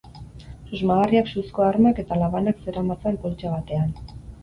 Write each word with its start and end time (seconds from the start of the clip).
Susmagarriak 0.69 1.29
suzko 1.35 1.67
armak 1.67 2.03
eta 2.07 2.19
labanak 2.25 2.67
zeramatzan 2.67 3.25
poltsa 3.27 3.57
batean. 3.57 3.99